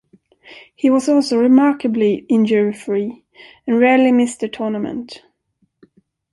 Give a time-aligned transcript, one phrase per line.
[0.75, 3.23] He was also remarkably injury free
[3.67, 5.21] and rarely missed a tournament.